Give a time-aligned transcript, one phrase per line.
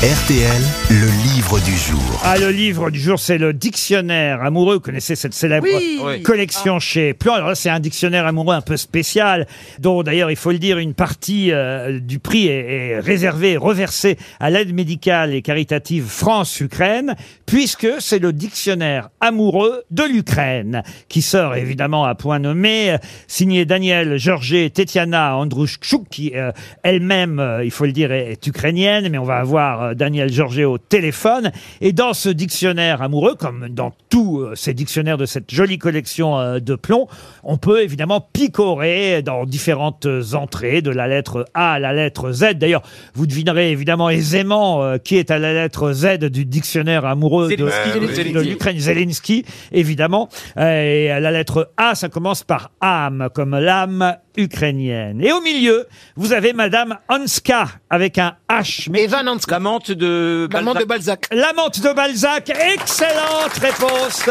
[0.00, 2.20] RTL, le livre du jour.
[2.24, 4.76] Ah, le livre du jour, c'est le dictionnaire amoureux.
[4.76, 6.22] Vous connaissez cette célèbre Oui.
[6.22, 7.34] collection chez Plon.
[7.34, 9.46] Alors là, c'est un dictionnaire amoureux un peu spécial,
[9.78, 14.16] dont d'ailleurs, il faut le dire, une partie euh, du prix est, est réservée, reversée
[14.40, 17.14] à l'aide médicale et caritative France-Ukraine,
[17.44, 22.96] puisque c'est le dictionnaire amoureux de l'Ukraine, qui sort évidemment à point nommé, euh,
[23.28, 26.52] signé Daniel Georget et Tetiana Androuchkouk, qui euh,
[26.84, 30.32] elle-même, euh, il faut le dire, est, est ukrainienne, mais on va avoir euh, Daniel
[30.32, 31.52] Georget au téléphone.
[31.80, 36.38] Et dans ce dictionnaire amoureux, comme dans tous euh, ces dictionnaires de cette jolie collection
[36.38, 37.06] euh, de plomb,
[37.44, 42.54] on peut évidemment picorer dans différentes entrées, de la lettre A à la lettre Z.
[42.54, 42.82] D'ailleurs,
[43.14, 47.68] vous devinerez évidemment aisément euh, qui est à la lettre Z du dictionnaire amoureux de,
[47.68, 48.32] Zelensky.
[48.32, 48.78] de- de l'Ukraine.
[48.78, 50.28] Zelensky, évidemment.
[50.56, 55.20] Euh, Et à la lettre A, ça commence par âme, comme l'âme ukrainienne.
[55.22, 58.88] Et au milieu, vous avez Madame Hanska, avec un H.
[58.90, 59.56] Mais Evan Hanska.
[59.56, 61.26] L'amante de de Balzac.
[61.32, 64.28] L'amante de Balzac, excellente réponse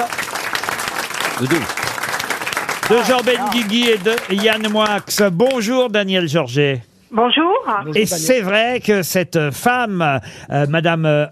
[2.89, 4.99] de Jean Benguigui et de Yann Moix.
[5.31, 6.81] Bonjour Daniel Georget.
[7.11, 7.51] Bonjour.
[7.95, 10.19] Et c'est vrai que cette femme,
[10.51, 11.25] euh, Madame euh,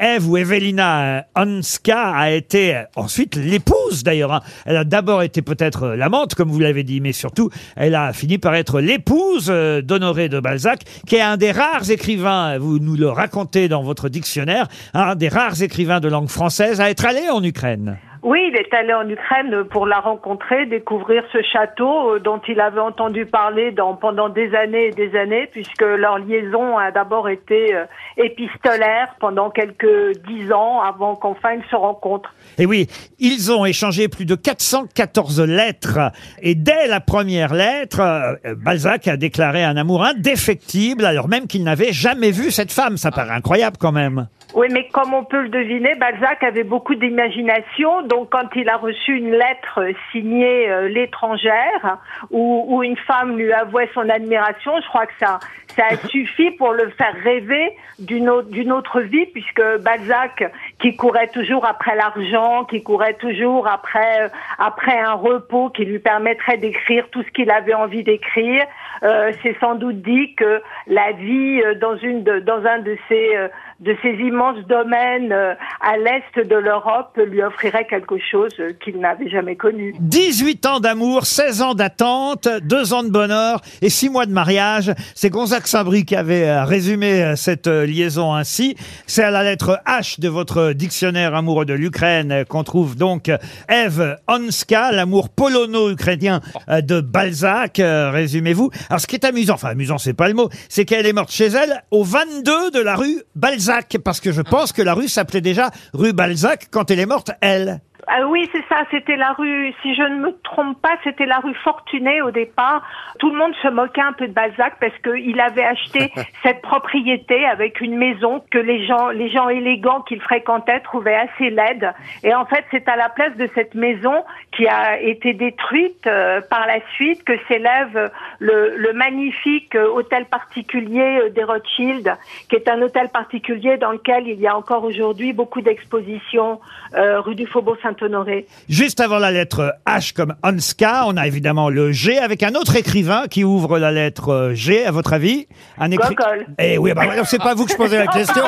[0.00, 4.32] Eve ou Evelina euh, Hanska, a été euh, ensuite l'épouse d'ailleurs.
[4.32, 4.40] hein.
[4.64, 8.12] Elle a d'abord été peut-être euh, l'amante, comme vous l'avez dit, mais surtout, elle a
[8.12, 12.96] fini par être l'épouse d'Honoré de Balzac, qui est un des rares écrivains, vous nous
[12.96, 17.28] le racontez dans votre dictionnaire, un des rares écrivains de langue française à être allé
[17.30, 17.96] en Ukraine.
[18.26, 22.58] Oui, il est allé en Ukraine pour la rencontrer, découvrir ce château euh, dont il
[22.58, 27.28] avait entendu parler dans, pendant des années et des années, puisque leur liaison a d'abord
[27.28, 27.84] été euh,
[28.16, 32.34] épistolaire pendant quelques dix ans avant qu'enfin ils se rencontrent.
[32.58, 32.88] Et oui,
[33.20, 36.10] ils ont échangé plus de 414 lettres.
[36.42, 41.62] Et dès la première lettre, euh, Balzac a déclaré un amour indéfectible, alors même qu'il
[41.62, 42.96] n'avait jamais vu cette femme.
[42.96, 44.26] Ça paraît incroyable quand même.
[44.54, 48.02] Oui, mais comme on peut le deviner, Balzac avait beaucoup d'imagination.
[48.02, 49.80] Donc, quand il a reçu une lettre
[50.12, 51.98] signée euh, l'étrangère,
[52.30, 55.38] où, une femme lui avouait son admiration, je crois que ça,
[55.68, 60.44] ça a suffi pour le faire rêver d'une autre vie, puisque Balzac,
[60.80, 64.28] qui courait toujours après l'argent, qui courait toujours après, euh,
[64.58, 68.64] après un repos qui lui permettrait d'écrire tout ce qu'il avait envie d'écrire,
[69.02, 72.96] euh, s'est sans doute dit que la vie euh, dans une de, dans un de
[73.08, 73.48] ces euh,
[73.80, 79.54] de ces immenses domaines à l'est de l'Europe lui offrirait quelque chose qu'il n'avait jamais
[79.54, 79.94] connu.
[80.00, 84.92] 18 ans d'amour, 16 ans d'attente, 2 ans de bonheur et 6 mois de mariage.
[85.14, 88.76] C'est Gonzague Saint-Brie qui avait résumé cette liaison ainsi.
[89.06, 93.28] C'est à la lettre H de votre dictionnaire amoureux de l'Ukraine euh, qu'on trouve donc
[93.28, 93.38] euh,
[93.68, 98.70] Eve Hanska, l'amour polono-ukrainien euh, de Balzac, résumez-vous.
[98.88, 101.30] Alors ce qui est amusant, enfin amusant c'est pas le mot, c'est qu'elle est morte
[101.30, 105.08] chez elle au 22 de la rue Balzac, parce que je pense que la rue
[105.08, 107.80] s'appelait déjà rue Balzac quand elle est morte, elle.
[108.08, 111.38] Ah oui, c'est ça, c'était la rue, si je ne me trompe pas, c'était la
[111.38, 112.82] rue Fortuné au départ.
[113.18, 116.12] Tout le monde se moquait un peu de Balzac parce qu'il avait acheté
[116.42, 121.50] cette propriété avec une maison que les gens, les gens élégants qu'il fréquentait trouvaient assez
[121.50, 121.92] laide.
[122.22, 126.40] Et en fait, c'est à la place de cette maison qui a été détruite euh,
[126.48, 132.16] par la suite que s'élève le, le magnifique euh, hôtel particulier euh, des Rothschild,
[132.48, 136.60] qui est un hôtel particulier dans lequel il y a encore aujourd'hui beaucoup d'expositions
[136.94, 138.46] euh, rue du Faubourg Saint-Honoré.
[138.68, 142.76] Juste avant la lettre H comme Hanska, on a évidemment le G avec un autre
[142.76, 145.46] écrivain qui ouvre la lettre G, à votre avis?
[145.78, 146.46] Un écri- Gogol.
[146.58, 148.42] Eh oui, bah, voilà, c'est pas vous que je posais la question.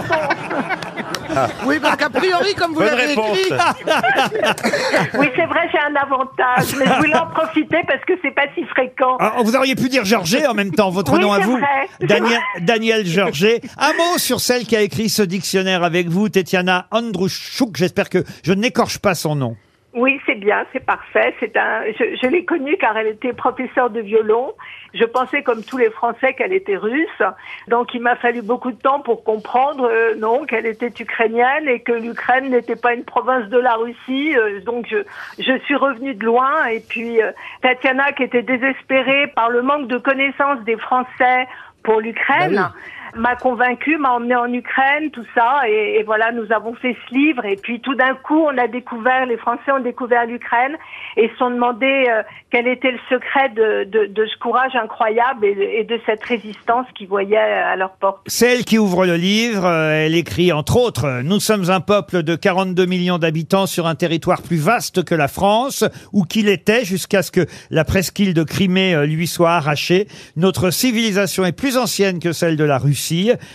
[1.66, 3.50] Oui, parce qu'a priori, comme vous l'avez écrit,
[5.18, 8.46] Oui, c'est vrai, j'ai un avantage, mais je voulais en profiter parce que c'est pas
[8.54, 9.16] si fréquent.
[9.20, 11.58] Ah, vous auriez pu dire Georget en même temps, votre Oui, nom à c'est vous.
[11.58, 11.88] vrai.
[12.00, 13.60] Daniel, Daniel Georget.
[13.78, 17.76] Un mot sur celle qui a écrit ce dictionnaire avec vous, Tetiana Androuchuk.
[17.76, 19.56] J'espère que je n'écorche pas son nom.
[19.94, 21.34] Oui, c'est bien, c'est parfait.
[21.40, 24.52] C'est un, je, je l'ai connue car elle était professeure de violon.
[24.92, 27.22] Je pensais, comme tous les Français, qu'elle était russe.
[27.68, 31.80] Donc, il m'a fallu beaucoup de temps pour comprendre, euh, non, qu'elle était ukrainienne et
[31.80, 34.36] que l'Ukraine n'était pas une province de la Russie.
[34.36, 34.98] Euh, donc, je,
[35.38, 36.66] je suis revenue de loin.
[36.66, 37.32] Et puis, euh,
[37.62, 41.46] Tatiana, qui était désespérée par le manque de connaissances des Français
[41.82, 42.56] pour l'Ukraine.
[42.56, 42.72] Bah
[43.16, 47.44] m'a convaincu, m'a emmené en Ukraine, tout ça, et, voilà, nous avons fait ce livre,
[47.44, 50.76] et puis tout d'un coup, on a découvert, les Français ont découvert l'Ukraine,
[51.16, 55.84] et se sont demandé euh, quel était le secret de, ce courage incroyable et, et
[55.84, 58.18] de cette résistance qu'ils voyaient à leur porte.
[58.26, 59.64] C'est elle qui ouvre le livre.
[59.64, 63.86] euh, Elle écrit, entre autres, euh, Nous sommes un peuple de 42 millions d'habitants sur
[63.86, 68.34] un territoire plus vaste que la France, ou qu'il était, jusqu'à ce que la presqu'île
[68.34, 70.06] de Crimée lui soit arrachée.
[70.36, 72.97] Notre civilisation est plus ancienne que celle de la Russie.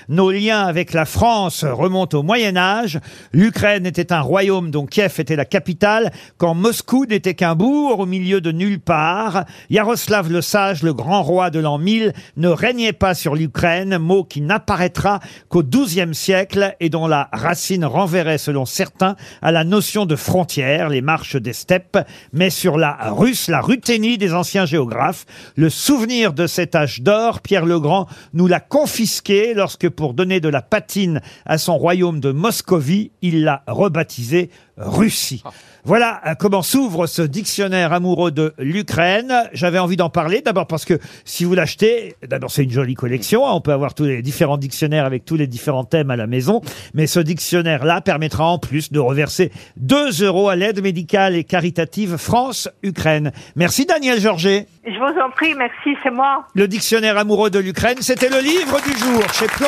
[0.09, 2.99] Nos liens avec la France remontent au Moyen Âge.
[3.33, 8.05] L'Ukraine était un royaume dont Kiev était la capitale, quand Moscou n'était qu'un bourg au
[8.05, 9.45] milieu de nulle part.
[9.69, 14.23] Yaroslav le Sage, le grand roi de l'an 1000, ne régnait pas sur l'Ukraine, mot
[14.23, 15.19] qui n'apparaîtra
[15.49, 20.89] qu'au XIIe siècle et dont la racine renverrait, selon certains, à la notion de frontière,
[20.89, 21.99] les marches des steppes,
[22.31, 25.25] mais sur la russe, la ruténie des anciens géographes.
[25.55, 30.39] Le souvenir de cet âge d'or, Pierre le Grand nous l'a confisqué lorsque, pour donner
[30.39, 35.43] de la patine à son royaume de Moscovie, il l'a rebaptisé Russie.
[35.85, 39.33] Voilà euh, comment s'ouvre ce dictionnaire amoureux de l'Ukraine.
[39.53, 43.45] J'avais envie d'en parler, d'abord parce que si vous l'achetez, d'abord c'est une jolie collection,
[43.45, 43.51] hein.
[43.53, 46.61] on peut avoir tous les différents dictionnaires avec tous les différents thèmes à la maison,
[46.93, 52.17] mais ce dictionnaire-là permettra en plus de reverser 2 euros à l'aide médicale et caritative
[52.17, 53.31] France-Ukraine.
[53.55, 54.67] Merci Daniel Georget.
[54.85, 56.45] Je vous en prie, merci, c'est moi.
[56.55, 59.67] Le dictionnaire amoureux de l'Ukraine, c'était le livre du jour chez Plon.